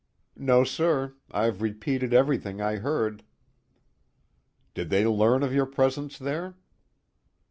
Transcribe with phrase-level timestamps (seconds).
[0.35, 1.13] "No, sir.
[1.29, 3.21] I've repeated everything I heard."
[4.73, 6.55] "Did they learn of your presence there?"